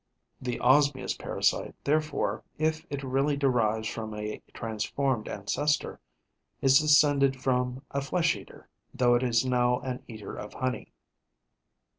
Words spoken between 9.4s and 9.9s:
now